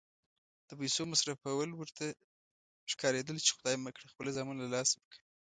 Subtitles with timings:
[0.67, 2.05] د پیسو مصرفول ورته
[2.91, 5.23] ښکارېدل چې خدای مه کړه خپل زامن له لاسه ورکوي.